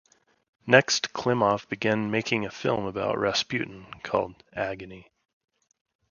[0.65, 5.11] Next, Klimov began making a film about Rasputin called "Agony".